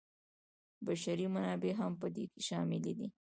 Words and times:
بشري 0.85 1.25
منابع 1.35 1.71
هم 1.79 1.91
په 2.01 2.07
دې 2.15 2.25
کې 2.31 2.41
شامل 2.47 2.81
دي. 2.99 3.07